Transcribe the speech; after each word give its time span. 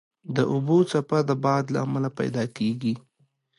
د 0.35 0.37
اوبو 0.51 0.77
څپه 0.91 1.19
د 1.29 1.31
باد 1.43 1.65
له 1.73 1.79
امله 1.85 2.09
پیدا 2.19 2.43
کېږي. 2.57 2.93